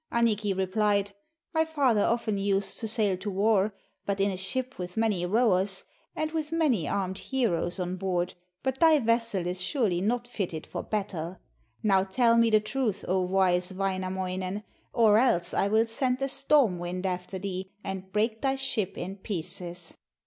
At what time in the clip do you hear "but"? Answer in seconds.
4.03-4.19, 8.63-8.79